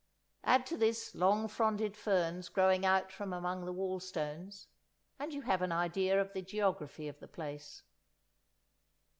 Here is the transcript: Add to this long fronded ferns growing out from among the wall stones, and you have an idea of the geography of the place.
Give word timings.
Add 0.43 0.65
to 0.65 0.77
this 0.77 1.13
long 1.13 1.47
fronded 1.47 1.95
ferns 1.95 2.49
growing 2.49 2.87
out 2.87 3.11
from 3.11 3.31
among 3.31 3.65
the 3.65 3.71
wall 3.71 3.99
stones, 3.99 4.65
and 5.19 5.31
you 5.31 5.43
have 5.43 5.61
an 5.61 5.71
idea 5.71 6.19
of 6.19 6.33
the 6.33 6.41
geography 6.41 7.07
of 7.07 7.19
the 7.19 7.27
place. 7.27 7.83